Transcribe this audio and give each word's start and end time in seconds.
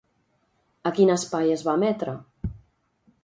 A 0.89 0.91
quin 0.99 1.11
espai 1.15 1.53
es 1.57 1.63
va 1.67 1.75
emetre? 1.81 2.15